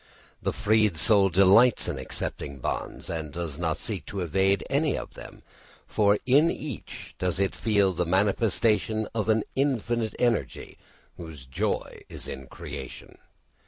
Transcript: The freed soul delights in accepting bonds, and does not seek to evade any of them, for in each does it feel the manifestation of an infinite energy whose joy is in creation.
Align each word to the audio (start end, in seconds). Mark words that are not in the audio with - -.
The 0.41 0.51
freed 0.51 0.97
soul 0.97 1.29
delights 1.29 1.87
in 1.87 1.99
accepting 1.99 2.57
bonds, 2.57 3.07
and 3.07 3.31
does 3.31 3.59
not 3.59 3.77
seek 3.77 4.03
to 4.07 4.21
evade 4.21 4.63
any 4.67 4.97
of 4.97 5.13
them, 5.13 5.43
for 5.85 6.17
in 6.25 6.49
each 6.49 7.13
does 7.19 7.39
it 7.39 7.55
feel 7.55 7.93
the 7.93 8.03
manifestation 8.03 9.07
of 9.13 9.29
an 9.29 9.43
infinite 9.55 10.15
energy 10.17 10.79
whose 11.17 11.45
joy 11.45 12.01
is 12.09 12.27
in 12.27 12.47
creation. 12.47 13.19